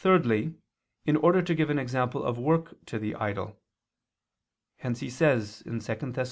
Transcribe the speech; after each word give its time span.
Thirdly, 0.03 0.55
in 1.05 1.15
order 1.15 1.43
to 1.43 1.53
give 1.53 1.69
an 1.69 1.77
example 1.77 2.23
of 2.23 2.39
work 2.39 2.75
to 2.87 2.97
the 2.97 3.13
idle; 3.13 3.57
hence 4.77 4.99
he 4.99 5.11
says 5.11 5.61
(2 5.67 5.79
Thess. 5.79 6.17